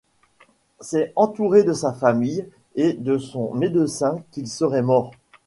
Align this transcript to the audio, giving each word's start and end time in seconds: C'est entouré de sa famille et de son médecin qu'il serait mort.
C'est 0.79 1.13
entouré 1.15 1.61
de 1.63 1.73
sa 1.73 1.93
famille 1.93 2.49
et 2.73 2.93
de 2.93 3.19
son 3.19 3.53
médecin 3.53 4.17
qu'il 4.31 4.47
serait 4.47 4.81
mort. 4.81 5.11